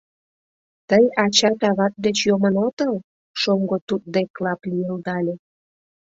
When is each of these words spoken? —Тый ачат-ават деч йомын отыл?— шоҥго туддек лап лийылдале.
—Тый 0.89 1.05
ачат-ават 1.23 1.93
деч 2.05 2.17
йомын 2.27 2.55
отыл?— 2.67 2.93
шоҥго 3.41 3.77
туддек 3.87 4.31
лап 4.43 4.61
лийылдале. 4.69 5.35